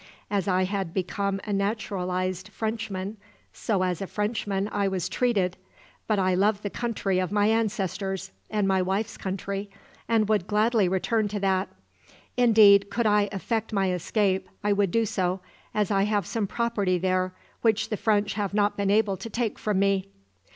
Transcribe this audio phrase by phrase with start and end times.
[0.31, 3.17] As I had become a naturalised Frenchman,
[3.53, 5.57] so as a Frenchman I was treated;
[6.07, 9.69] but I love the country of my ancestors and my wife's country,
[10.09, 11.69] and would gladly return to that.
[12.35, 15.39] Indeed, could I effect my escape, I would do so,
[15.71, 19.59] as I have some property there which the French have not been able to take
[19.59, 20.09] from me."